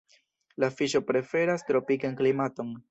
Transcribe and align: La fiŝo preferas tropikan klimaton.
La 0.63 0.69
fiŝo 0.79 1.03
preferas 1.11 1.69
tropikan 1.71 2.21
klimaton. 2.25 2.79